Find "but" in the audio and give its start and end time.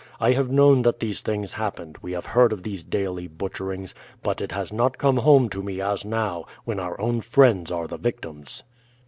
4.23-4.41